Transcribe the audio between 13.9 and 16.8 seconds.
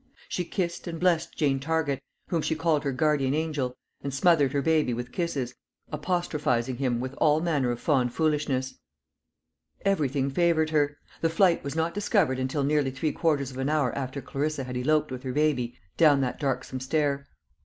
after Clarissa had eloped with her baby down that darksome